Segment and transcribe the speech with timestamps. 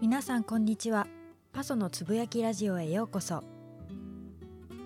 [0.00, 1.08] 皆さんこんにちは。
[1.52, 3.42] パソのつぶやきラジオへようこそ。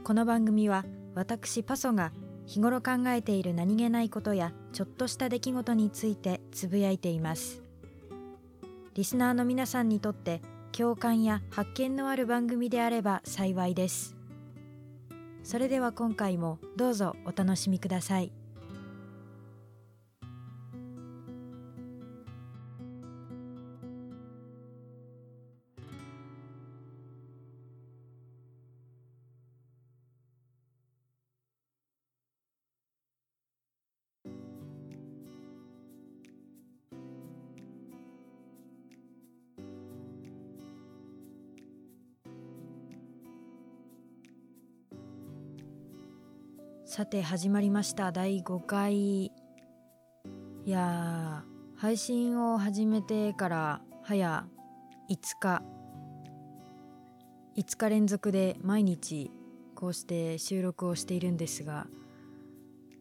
[0.05, 2.13] この番組は私パソが
[2.47, 7.63] 日頃考えている何気ないことやちょっとした出来事についてつぶやいています。
[8.95, 10.41] リスナーの皆さんにとって
[10.73, 14.17] 共感や発見のある番組であれば幸いです。
[15.43, 18.33] それでは今回もどうぞお楽しみください。
[46.95, 48.13] さて始まりました。
[48.13, 48.95] 第5回。
[48.95, 49.33] い
[50.67, 54.45] やー配信を始めてから早
[55.09, 55.63] 5日。
[57.57, 59.31] 5日連続で毎日
[59.75, 61.87] こうして収録をしているんですが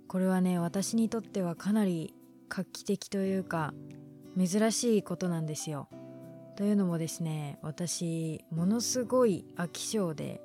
[0.08, 2.16] これはね私にとってはかなり
[2.48, 3.74] 画期的というか
[4.38, 5.90] 珍しいことなんですよ。
[6.56, 10.40] というのもですね私ものすごい飽き性で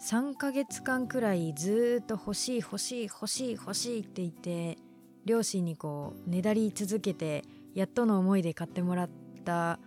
[0.00, 4.78] 3ヶ月間くらいずっと欲しい欲しい欲しい欲しいって言って
[5.26, 9.10] 両親にこうねだり続けてやっとの思いで買ってもらっ
[9.44, 9.78] た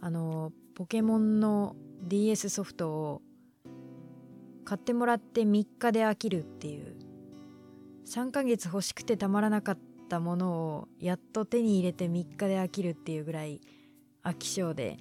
[0.00, 3.22] あのポケモンの DS ソフトを
[4.64, 6.96] 買ってもらって3日で飽きるっていう。
[8.04, 13.60] 3ヶ月欲しくてたまらなかったものをやっと手に入れて3日で飽きるっていうぐらい
[14.24, 14.98] 飽き性で。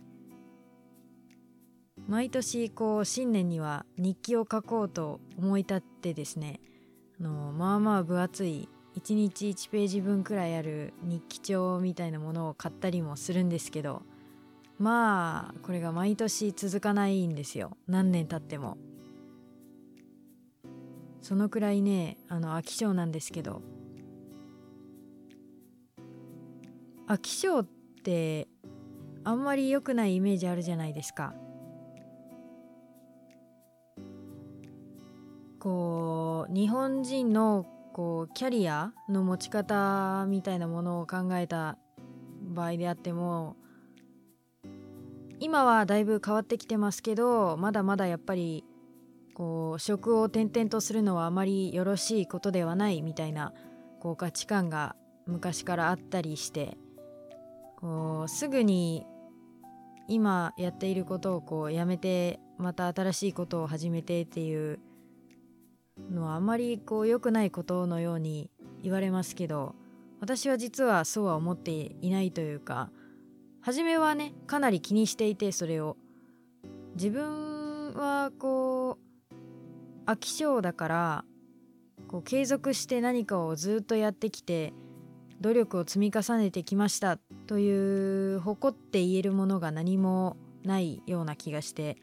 [2.08, 6.60] 毎年こう新年には日記を書こうと思い立ってですね
[7.20, 14.04] あのまあまあ分厚い1日1ページ分くらいある日記帳みたいなものを買ったりもするんですけど
[14.82, 17.78] まあこれが毎年続かないんですよ。
[17.88, 18.78] 何年経っても。
[21.22, 23.62] そのくらいねあの飽き性なんですけど。
[27.08, 27.66] 飽き性っ
[28.04, 28.48] て
[29.24, 31.36] あんまり良くないイメージあるじゃないですか。
[35.62, 41.78] こう日本人のこうキャリアの持ち方みたいなものを考えた
[42.50, 43.56] 場合であっても
[45.40, 48.64] 今はだいぶ変わってきてますけどまだまだやっぱり
[49.36, 53.54] こう職を転々とするのはあまりよろしいことではないみたいな
[54.00, 54.96] こう価値観が
[55.28, 56.76] 昔からあったりして
[57.76, 59.06] こうすぐに
[60.08, 64.80] 今やっていることをこうやめてまた新しいことを始めてっていう
[66.12, 68.50] のあまりこう良くないことのように
[68.84, 69.76] 言われますけど
[70.20, 72.90] 私は実はそうは思っていないというか
[73.62, 75.98] 初めはねかなり気にしていてそれを。
[76.96, 78.98] 自分はこ
[79.32, 81.26] う飽き性だから
[82.08, 84.74] こう継続して何かをずっとやってきて
[85.40, 91.98] 努力を積み重ねてきましたという誇って言えるものが何もないような気がして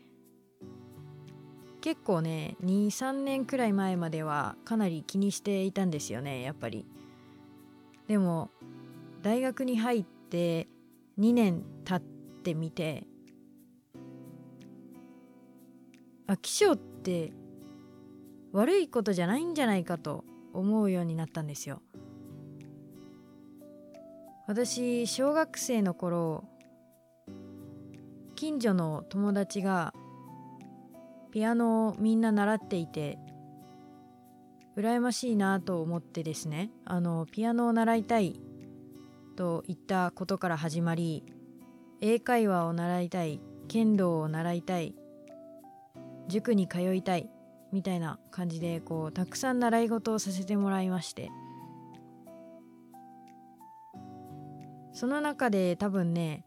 [1.81, 6.87] 結構ね23年くらい前まではかなり気にしていたんですよねやっぱり。
[8.07, 8.51] でも
[9.23, 10.69] 大学に入って
[11.19, 13.07] 2年経ってみて
[16.27, 17.33] あ気象って
[18.53, 21.83] 悪いことじゃないんじゃないかと思うようになったんですよ。
[24.47, 26.45] 私小学生の頃
[28.35, 29.93] 近所の友達が
[31.39, 33.17] ピアノをみんな習っていて
[34.77, 38.41] 羨ましいなと思ってですねあのピアノを習いたい
[39.37, 41.23] といったことから始まり
[42.01, 44.97] 英会話を習いたい剣道を習いたい
[46.27, 47.31] 塾に通いたい
[47.73, 51.31] みたいな感じでこうたくさん習い事をさせてもらいまして。
[54.93, 56.45] その中で多分ね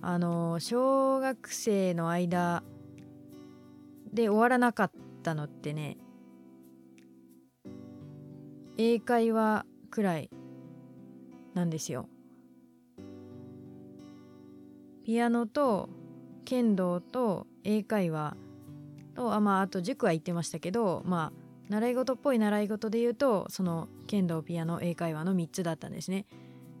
[0.00, 2.64] あの小学生の間
[4.12, 4.92] で終わらなかっ
[5.22, 5.96] たのってね
[8.76, 10.30] 英会話くらい
[11.54, 12.08] なんですよ。
[15.04, 15.88] ピアノと
[16.44, 18.36] 剣道と英会話
[19.14, 26.26] とあまああと塾は行ってましたけどまあ習い事っぽい習い事で言うとその剣道ピアノ英会話の3つだったんですね。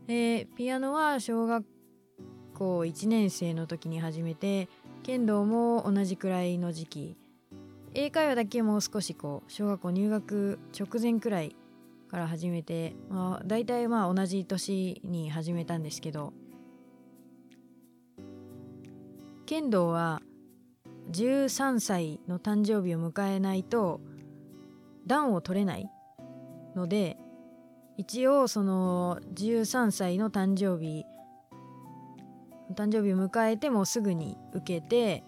[0.06, 1.66] でピアノは小学
[2.54, 4.68] 校1年生の時に始めて
[5.02, 7.16] 剣道も同じくらいの時期
[7.94, 11.56] 英会話だけもう少しこう小学校入学直前くらい
[12.10, 16.32] から始めて、まあ、大体まあ同じ年に始めたんですけど
[19.46, 20.22] 剣道は
[21.10, 24.00] 13歳の誕生日を迎えないと
[25.06, 25.90] 段を取れない
[26.74, 27.18] ので
[27.98, 31.04] 一応その13歳の誕生日
[32.74, 35.22] 誕生日を迎えてもすぐに受けて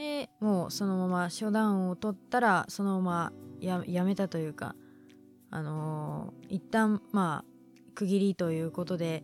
[0.00, 3.30] でもうそのまま初段を取ったらそのま
[3.60, 4.74] まやめたというか
[5.50, 9.22] あのー、一旦まあ区切りということで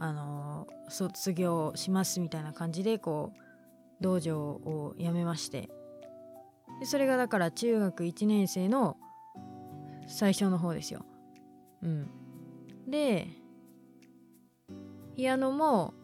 [0.00, 5.70] あのー、卒業しますみたいな感じでこう道場を辞めまして
[6.80, 8.96] でそれがだから中学1年生の
[10.08, 11.06] 最初の方ですよ。
[11.82, 12.10] うん、
[12.88, 13.28] で
[15.14, 15.94] ピアノも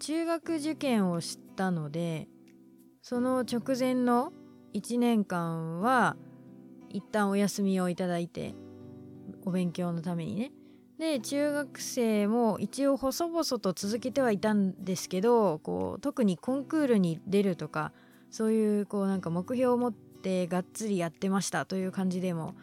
[0.00, 2.26] 中学受験をしたので
[3.02, 4.32] その直前の
[4.74, 6.16] 1年間は
[6.90, 8.54] 一旦お休みをいただいて
[9.44, 10.52] お勉強のためにね
[10.98, 17.92] で中学生も一応細々と続けてはいたんですけどこう特にコンクールに出るとか
[18.30, 22.54] そういうこうなんか目標を持ってがっつりやってましたという感じでも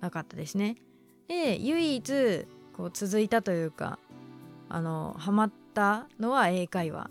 [0.00, 0.76] なかったですね。
[1.28, 3.98] で唯一こう続いたというか
[4.68, 7.08] あのハマったのは英会話。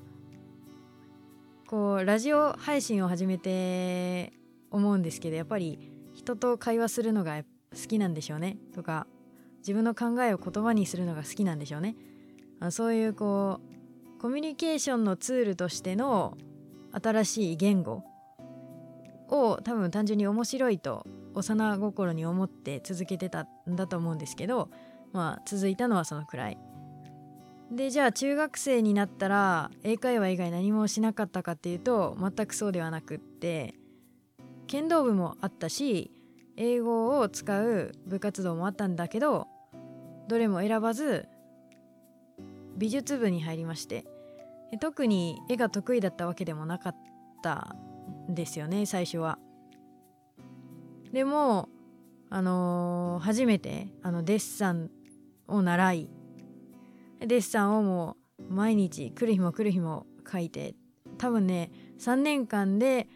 [1.73, 4.31] こうラジオ配信を始めて
[4.69, 5.79] 思うんですけどやっぱり
[6.13, 8.57] 人と会話するのが好きなんでしょうね。
[8.75, 9.07] とか
[9.57, 11.95] 自分の考えを言葉にするのが好きなんでしょうね。
[12.59, 13.59] あそういうこ
[14.15, 16.37] うコミュニケーションのツールとしての
[16.91, 18.03] 新しい言語
[19.29, 24.69] を多分単純に面白いと幼心に思って続けてたんだと思うんですけど
[25.11, 26.72] まあ続いたのはそのくらい。
[27.73, 33.73] でじゃあ中学生になったら英会話以外何もしなかったかっていうと全くそうではなくって
[34.67, 36.11] 剣道部もあったし
[36.55, 39.47] 英語を使う部活動もあったんだけど
[40.27, 41.27] どれも選ばず
[42.77, 44.05] 美術部に入りまして
[44.79, 46.95] 特に絵が得意だったわけでもなかっ
[47.41, 47.75] た
[48.29, 49.37] んですよね最初は。
[51.11, 51.69] でも
[52.29, 54.89] あのー、初めてあのデッサン
[55.47, 56.09] を習い
[57.25, 60.75] デッサンをもう毎日来る日も来る日も描いて
[61.17, 63.07] 多分ね3年間で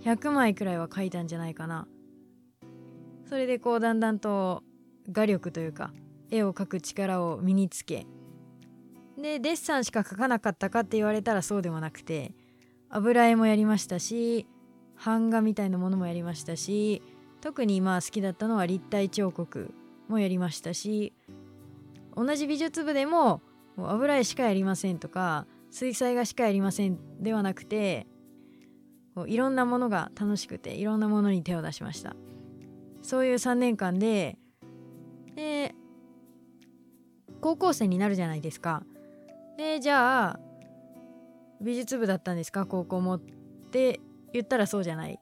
[0.00, 1.86] 100枚くらいは描いたんじゃないかな。
[3.28, 4.62] それでこうだんだんと
[5.10, 5.92] 画力というか
[6.30, 8.06] 絵を描く力を身につけ
[9.18, 12.32] でデッサンしか描かなかったかって言われたらそうでもなくて
[12.88, 14.46] 油絵もやりましたし
[15.04, 17.02] 版画みたいなものもやりましたし
[17.40, 19.74] 特にまあ好きだったのは立体彫刻
[20.08, 21.12] もやりましたし
[22.16, 23.42] 同じ美術部でも
[23.76, 28.06] も油絵しかやりませんとか水彩画しかやりませんではなくて
[29.14, 32.16] こういろんなものが楽しくていろんなものに手を出しました。
[33.02, 34.38] そういう3年間で
[35.34, 35.74] で
[37.40, 38.82] 高校生になるじゃないですか。
[39.58, 40.40] でじゃあ
[41.60, 42.66] 美術部だったんですか？
[42.66, 43.20] 高校もっ
[43.70, 44.00] て
[44.32, 45.20] 言ったらそうじゃない。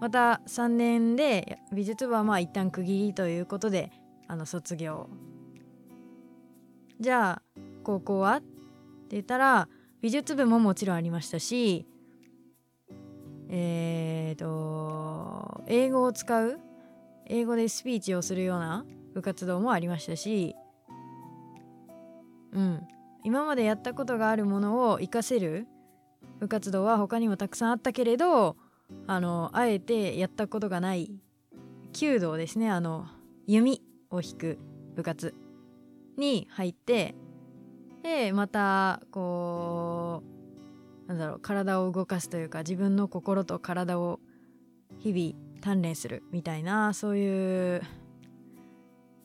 [0.00, 3.90] また3年で美術部はまあ一旦区切りということで
[4.28, 5.08] あの卒業
[7.00, 8.36] じゃあ高校は？
[8.36, 8.46] って
[9.10, 9.68] 言ったら
[10.00, 11.86] 美術部ももちろんありましたし
[13.48, 16.58] えっ、ー、と英語を使う
[17.26, 20.54] 英語でスピーチをするような部活動もありましたし
[22.52, 22.86] うん。
[23.24, 25.66] 今までやったことがあるものを活かせる
[26.40, 28.56] 部活動は他にもたくさんあったけれど
[29.06, 31.10] あのあえてやったことがない
[31.94, 32.70] 弓道ですね。
[32.70, 33.06] あの
[33.46, 34.58] 弓を引く
[34.94, 35.34] 部活。
[36.16, 37.14] に入って
[38.02, 40.22] でまたこ
[41.06, 44.20] うなんだろう体を動かすというか自分の心と体を
[44.98, 47.82] 日々鍛錬するみたいなそういう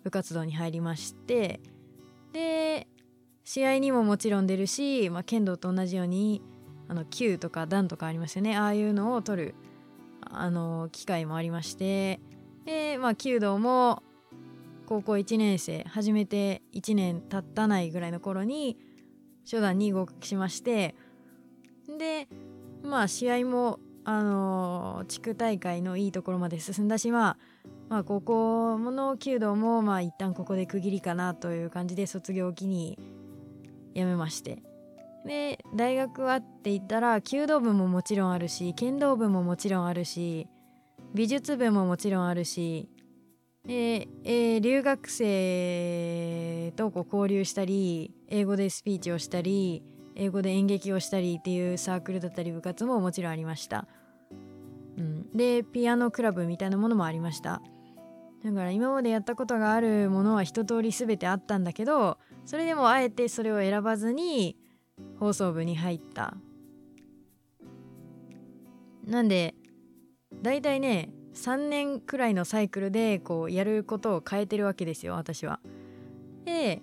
[0.03, 1.59] 部活動に入りまして
[2.33, 2.87] で
[3.43, 6.41] 試合にももちろん出るし、まあ、剣道と同じように
[6.87, 8.57] あの球とか段とかありますよね。
[8.57, 9.55] ああいうのを取る
[10.21, 12.19] あの機会もありまして
[12.65, 14.03] で、まあ、弓道も
[14.89, 18.75] 高校1年生始めて1年経ったないぐらいの頃に
[19.45, 20.95] 初段に合格しまして
[21.99, 22.27] で
[22.81, 27.37] まあ試合もあの地区大会のいいところまで進んだしまあ
[27.87, 32.97] まあ高校の弓道もまあ一旦ここで区切りかなという感じで卒業を機に
[33.93, 34.63] 辞めまして。
[35.23, 40.47] で大学はって言ったら弓道部ももちろんあるし剣道部ももちろんあるし
[41.13, 42.89] 美術部ももちろんあるし
[43.71, 49.83] えー、留学生とこう交流したり英語でスピーチをしたり
[50.15, 53.87] 英語で演劇をしたりっていうサークルだったり部活ももちろんありました、
[54.97, 57.61] うん、でピアノクラブみたいなものもありました。
[58.43, 64.55] だから今までやったことがあるものは一通り全てあったんだけどそれでもあえてそれを選ばずに
[65.19, 66.35] 放送部に入った。
[69.05, 69.53] なんで
[70.41, 75.59] だいたいね3年くらいのサイクルでこうやることを変えてるわけですよ私は。
[76.45, 76.81] で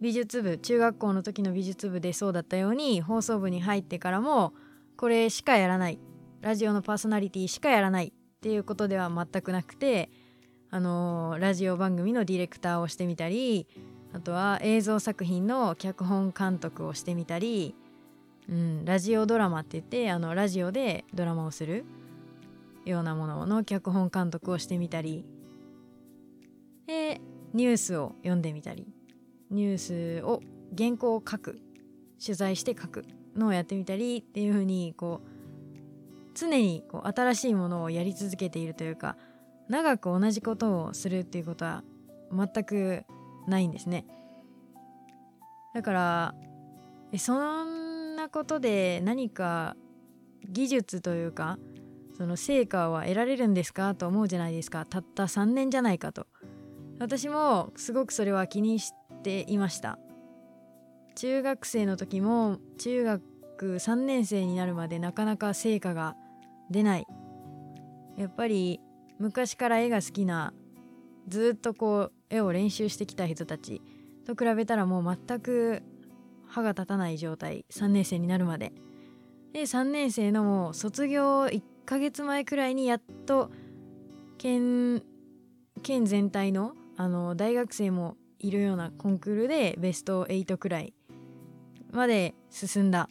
[0.00, 4.54] 美術部中学校の時の美術部でそうだったように放送部に入ってからも
[4.96, 5.98] これしかやらない。
[6.40, 8.12] ラジオのパーソナリティしかやらない。
[8.40, 10.08] っていうことでは全くなくて
[10.70, 13.66] あのー、ラジオ番組のディレクターをしてみたり
[14.14, 17.74] あとは映像作品の脚本監督をしてみたり、
[18.48, 21.84] うん、ラジオドラマって言ってあのラジオでドラマをする。
[22.84, 25.24] ようなものの脚本監督をしてみたり
[26.86, 27.20] で
[27.52, 28.86] ニュースを読んでみたり
[29.50, 30.40] ニュースを
[30.76, 31.60] 原稿を書く
[32.24, 33.04] 取材して書く
[33.36, 35.28] のをやってみたりっていうふうにこう
[36.34, 39.16] 常にこう新しいものをやり続けているというか
[39.68, 41.82] 長く同じことをするっていうことは
[42.32, 43.04] 全く
[43.46, 44.04] ないんですね。
[45.74, 46.34] だから
[47.18, 49.76] そんなことで何か
[50.48, 51.58] 技術というか
[52.20, 53.94] その成果は得られるんですか？
[53.94, 54.84] と思うじゃないですか。
[54.84, 56.26] たった3年じゃないかと。
[56.98, 59.98] 私もすごくそれは気にしていました。
[61.14, 63.22] 中学生の時も中学
[63.58, 66.14] 3年生になるまでなかなか成果が
[66.70, 67.06] 出ない。
[68.18, 68.80] やっぱり
[69.18, 70.52] 昔から絵が好きな
[71.26, 73.80] ずっとこう絵を練習してきた人たち
[74.26, 75.82] と比べたらもう全く
[76.46, 77.64] 歯が立たない状態。
[77.70, 78.74] 3年生になるまで。
[79.54, 83.50] で3年生のもう卒業1ヶ月前くらいにやっと
[84.38, 85.02] 県
[85.82, 90.94] 県全体のあの大学生もいるようなコンクールでベスト8くらい
[91.90, 93.10] まで進んだ。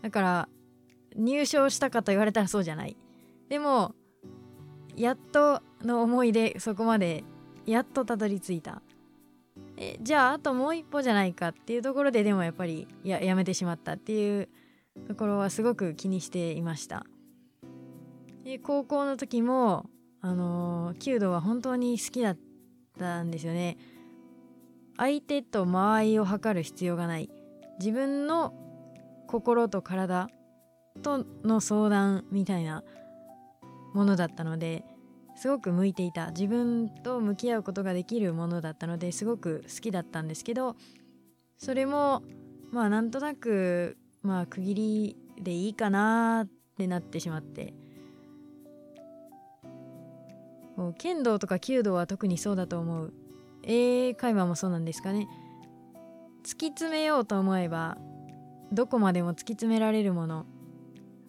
[0.00, 0.48] だから
[1.14, 2.96] 入賞したかと言われたらそうじゃない。
[3.50, 3.94] でも
[4.96, 7.22] やっとの思いでそこまで
[7.66, 8.80] やっとたどり着いた。
[9.76, 14.48] えじゃああともう一歩じゃないかっていうところででもやっぱりややめてしまったっていう
[15.08, 17.04] ところはすごく気にしていました。
[18.44, 19.88] で高校の時も
[20.26, 22.38] あの、弓道は本当に好きだっ
[22.98, 23.76] たんですよね。
[24.96, 27.28] 相手と間合いを測る必要がない。
[27.78, 28.54] 自分の
[29.26, 30.30] 心と体
[31.02, 32.84] との相談みたいな
[33.92, 34.84] ものだったので
[35.34, 36.30] すごく向いていた。
[36.30, 40.76] 自分と向き合うことができるものだったのですごく好きだったんですけど
[41.58, 42.22] それも
[42.70, 47.74] まあなんとなくまあ区切りでいいかなってなってしまって。
[50.76, 53.12] もう剣道とか弓道は特にそうだと思う。
[53.62, 55.28] 英会話もそうなんですかね。
[56.42, 57.96] 突き詰めようと思えば
[58.72, 60.46] どこまでも突き詰められるもの。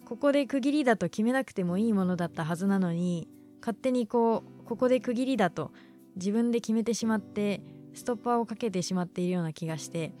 [0.04, 3.28] ここで区切りだと決めなくてもいいものだったはずなのに
[3.60, 5.72] 勝手にこうここで区切りだと
[6.14, 7.60] 自分で決めてしまって
[7.92, 10.14] ストッパーをかけてしまっているような気がして。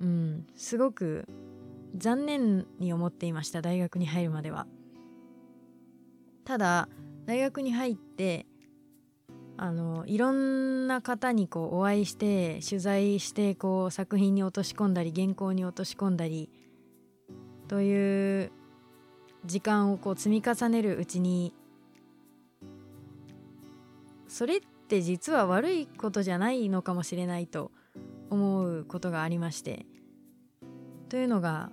[0.00, 1.28] うんすごく
[1.96, 4.66] 残念に思っていました大学に入るまでは。
[6.44, 6.88] ただ
[7.26, 8.46] 大学に入って
[9.56, 16.50] あのいろんな方にこうお会いして取材してこう作品に落とし込んだり原稿に落とし込んだり
[17.68, 18.50] という
[19.44, 21.54] 時間をこう積み重ねるうちに
[24.28, 27.70] それって実は悪いことじゃないのかもしれないと
[28.30, 29.86] 思うことがありまして
[31.08, 31.70] というのが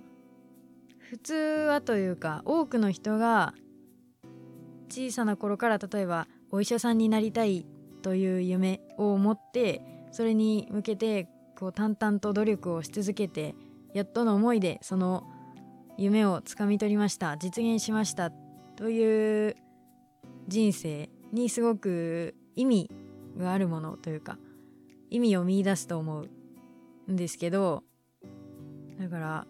[1.08, 3.54] 普通はというか多くの人が
[4.90, 7.64] 小さな頃から例えばお医者さんになりたい
[8.02, 9.80] という夢を持って
[10.12, 13.54] それに向けてこう淡々と努力をし続けて
[13.94, 15.24] やっとの思いでその
[15.96, 18.30] 夢をつかみ取りました実現しました
[18.76, 19.56] という
[20.46, 22.90] 人生にすごく意味
[23.38, 24.36] があるものというか
[25.08, 27.82] 意味を見いだすと思うんですけど
[29.00, 29.46] だから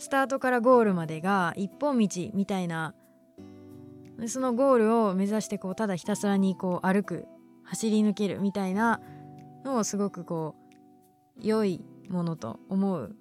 [0.00, 2.94] スタートからゴールまでが一本道みたいな。
[4.26, 7.26] そのゴールを目指してこうただひたすらにこう歩く
[7.64, 9.00] 走り抜けるみたいな
[9.64, 10.56] のをすごくこ
[11.38, 13.14] う良いものと思う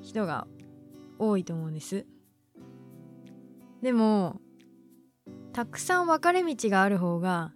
[0.00, 0.46] 人が
[1.18, 2.06] 多いと思うんです。
[3.82, 4.40] でも
[5.52, 7.52] たくさん分かれ道がある方が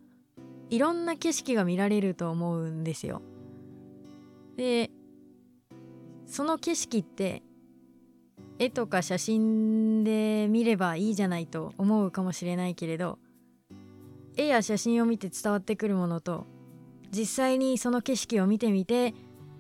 [0.71, 3.23] いろんな景色が見られると思うんですよ。
[4.57, 4.91] で
[6.27, 7.43] その景色って
[8.63, 13.19] 絵とか写真で見ればいいじゃないと思うかもしれないけれど
[14.37, 16.47] 絵や写真を見て伝わってくるものと
[17.11, 19.15] 実際にその景色を見てみて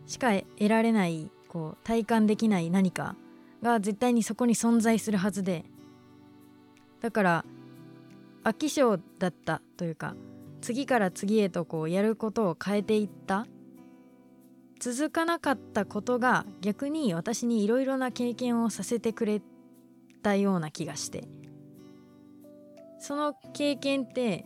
[0.06, 3.16] しか得られないこう体感できない何か
[3.60, 5.64] が絶対にそこに存在するはずで。
[7.00, 7.44] だから
[8.44, 10.14] 飽き性だったというか
[10.60, 13.46] 次から次へとこうやることを変えていった。
[14.82, 19.40] 続かなかったことが逆に私にいろいろな経験をさせてくれ
[20.24, 21.28] たような気がして。
[22.98, 24.44] その経験って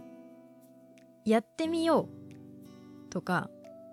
[1.25, 3.50] やってみようとか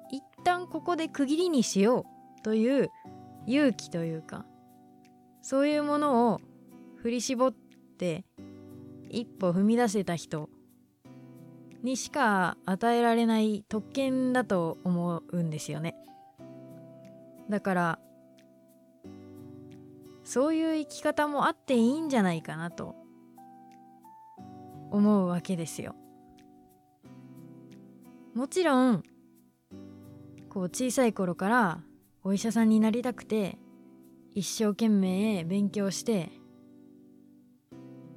[0.10, 2.06] 一旦ここで区切りにしよ
[2.40, 2.90] うという
[3.46, 4.46] 勇気というか
[5.42, 6.42] そういうものを
[6.98, 7.54] 振り絞っ
[7.98, 8.26] て
[9.10, 10.50] 一歩踏み出せた人
[11.84, 15.96] にしか与えられない特権だと思うんですよね。
[17.50, 18.00] だから
[20.24, 22.96] そういう生き方もあっていいんじゃないかなと
[24.92, 25.96] 思うわけですよ。
[28.34, 29.04] もちろん
[30.50, 31.82] こう小さい頃から
[32.24, 33.58] お医者さんになりたくて
[34.34, 36.32] 一生懸命勉強して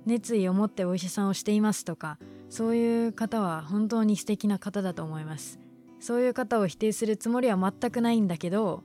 [0.06, 2.18] 熱意を持ってお医者さんをしていますとか
[2.48, 5.58] そういう方は本当に素敵な方だと思います。
[5.98, 8.84] そういう方を否定するつもりは全くないんだけど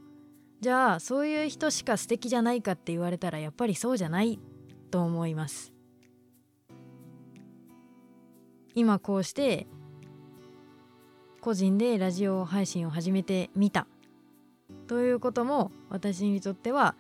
[0.62, 4.40] じゃあそういう人しか素敵じゃないかって言われたらやっぱりそうじゃない
[4.92, 5.74] と思います。
[8.76, 9.68] 今こうして
[11.42, 13.88] 個人でラジオ配信を始めてみた
[14.88, 16.96] ということも私にとっては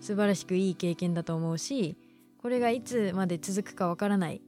[0.00, 1.96] 素晴らしくいい経験だと思うし
[2.42, 4.42] これがいつまで続くかわからない。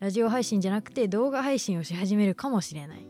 [0.00, 3.06] ラジオ配信じゃなくて動画配信をし始めるかもしれない。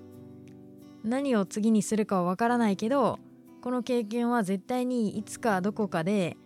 [1.05, 3.21] 何を次にするかはわからないけど
[3.67, 6.37] この経験は絶対にいつかどこかで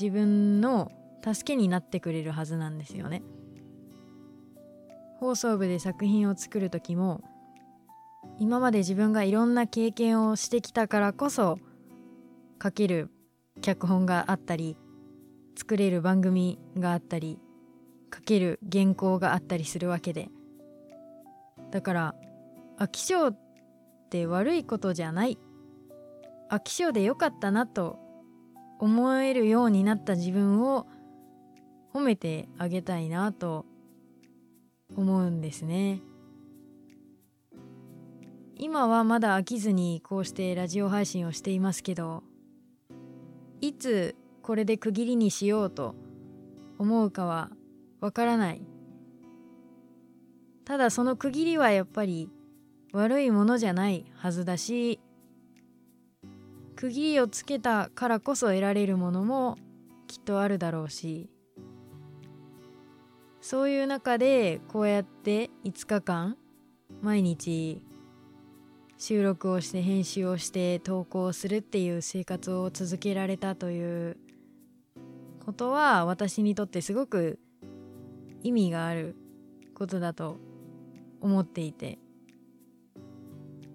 [0.00, 0.90] 自分の
[1.22, 3.22] 助けになってくれるはずなんですよね。
[5.20, 7.20] 放送部で作品を作る時も
[8.38, 11.58] 今まで自分がいろんな経験をしてきたからこそ
[12.62, 13.10] 書ける
[13.60, 14.78] 脚本があったり
[15.58, 17.38] 作れる番組があったり
[18.14, 20.30] 書ける原稿があったりするわけで。
[21.70, 22.14] だから
[22.78, 23.38] 飽き性っ
[24.08, 25.38] て悪いことじゃない。
[26.50, 27.98] 飽き性でよかったなと
[28.78, 30.86] 思えるようになった自分を
[31.92, 33.66] 褒めてあげたいなと
[34.96, 36.00] 思うんですね。
[38.60, 42.24] 今はまだ飽きずにこうしてラジオ配信をしていますけど
[43.60, 45.94] いつこれで区切りにしようと
[46.76, 47.50] 思うかは
[48.00, 48.62] わからない
[50.64, 52.30] ただその区切りはやっぱり
[52.92, 54.98] 悪いものじゃないはずだし
[56.78, 59.58] 区切りをつけたからこそ得られるものも
[60.06, 61.28] きっとあるだろうし
[63.40, 66.36] そういう中でこうやって5日間
[67.02, 67.82] 毎日
[68.96, 74.16] 収録をして編集をして投稿するっていう生活を続けられたという
[75.44, 77.40] ことは私にとってすごく
[78.44, 79.16] 意味がある
[79.74, 80.38] ことだと
[81.20, 81.98] 思っていて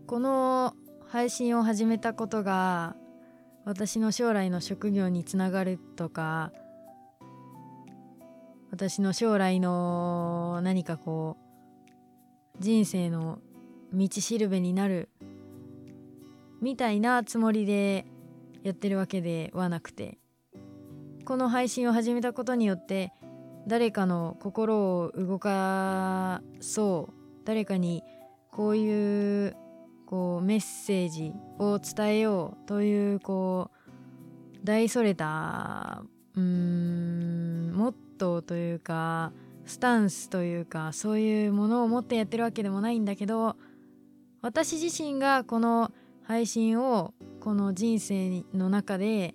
[0.08, 0.74] この
[1.14, 2.96] 配信を始めたことが
[3.66, 6.52] 私の将来の職業につながるとか
[8.72, 13.38] 私の将来の何かこう人生の
[13.94, 15.10] 道しるべになる
[16.64, 18.08] みたいなつもりで
[18.64, 20.18] やってるわけではなくて
[21.26, 23.14] この配信を始めたことによって
[23.68, 28.02] 誰かの心を動かそう誰かに
[28.50, 29.56] こういう
[30.14, 36.04] こうメッセージを伝えようというこう大それた
[36.36, 39.32] うーんモットーというか
[39.66, 43.56] スタンスというかそういうものを持ってやってるわけでもないんだけど
[44.44, 49.34] 私自身がこの配信をこの人生の中で、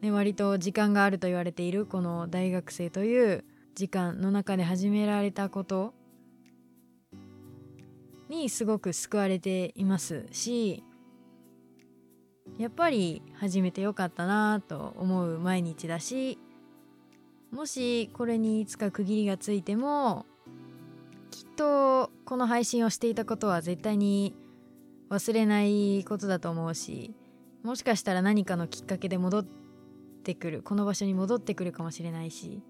[0.00, 3.44] ね、割と時間があると言われているこの大学生という
[3.76, 5.94] 時間の中で始められたこと
[8.28, 10.84] にすごく救われていますし
[12.58, 16.38] やっぱり始めてよかったなと思う毎日だし
[17.52, 20.26] もしこれにいつか区切りがついても
[21.30, 24.34] きっとこの配信をしていたことは絶対に
[25.10, 27.14] 忘れないことだと思うし
[27.62, 29.46] もしかしたら何かのきっかけで戻っ
[30.24, 32.62] てくるこの場所に戻ってくるかもしれないし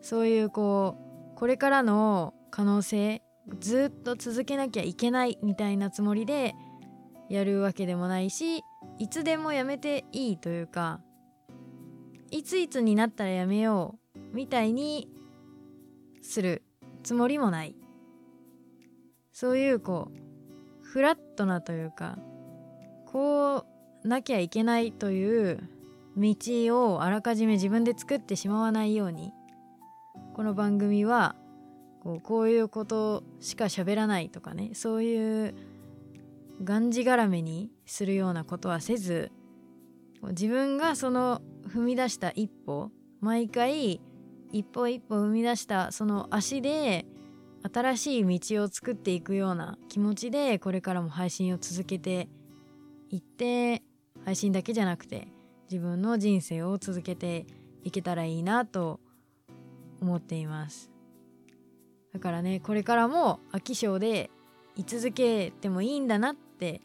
[0.00, 0.96] そういうこ
[1.34, 3.20] うこれからの可能性
[3.58, 6.54] ずっと続けなきゃいけないみたいなつもりで
[7.28, 8.62] やるわけでもないし
[9.00, 11.00] いつでもやめていいというか
[12.30, 15.08] いついつになったらやめようみたいに
[16.22, 16.62] する
[17.02, 17.74] つもりもない。
[19.32, 22.18] そういうこうフラットなというか
[23.06, 23.66] こ
[24.04, 25.68] うなきゃいけないという
[26.16, 26.36] 道
[26.92, 29.32] をあらかじめ自分で作ってしまわないように
[30.34, 31.34] この番組は
[32.04, 35.54] こうこういうことしか喋らないとかねそういう
[36.62, 39.32] がんじがらめにするようなことはせず
[40.22, 42.90] 自分がその踏み出した一歩
[43.20, 44.00] 毎回
[44.52, 47.06] 一歩一歩踏み出したその足で
[47.72, 52.28] 新しい道を作っていくような気持ちでこれからも配信を続けて
[53.10, 53.82] いって
[54.26, 55.28] 配信だけじゃなくて
[55.70, 57.46] 自分の人生を続けて
[57.82, 59.00] いけたらいいなと
[60.00, 60.93] 思っています。
[62.14, 64.30] だからねこれからも飽き性で
[64.76, 66.80] 居続けてもいいんだなって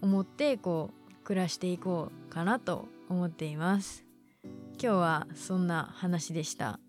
[0.00, 4.04] 思ってこう暮らしていこうかなと思っています。
[4.82, 6.80] 今日はそんな話でした。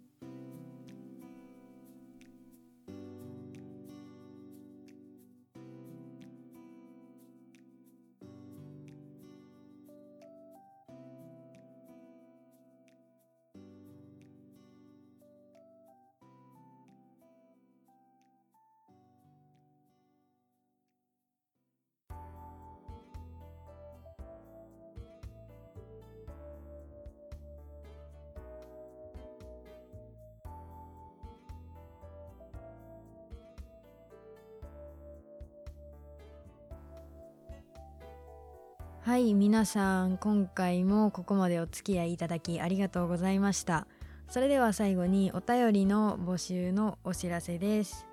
[39.08, 43.88] はい皆さん今回もここまでお付き合いいただきありがとうございました。
[44.28, 48.06] それでは最後にお便りの募集のお知らせです。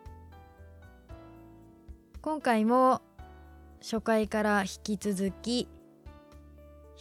[2.23, 3.03] 今回も
[3.83, 5.67] 初回から引き続き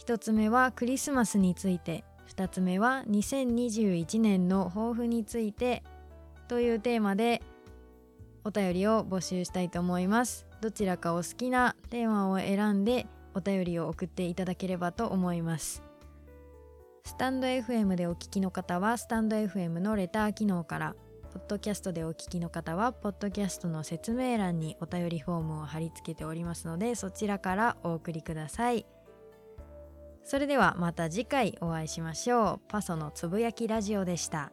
[0.04, 2.02] 1つ目はクリスマスについて
[2.36, 5.84] 2つ目は2021年の抱負について
[6.48, 7.42] というテーマで
[8.42, 10.48] お便りを募集したいと思います。
[10.60, 15.82] どちらかお好きなテーマを選んでお便りを送っていただければと思います。
[17.04, 20.96] スタンド FM でお聞きの方はスタンド FM のレター機能から
[21.34, 28.86] ポッドキャストでお聞きの方はポッドキャストの説明欄にお便りフォームを貼り付けておりますのでそちらからお送りください。
[30.22, 32.68] それではまた次回お会いしましょう。
[32.68, 34.50] パソのつぶやきラジオでした。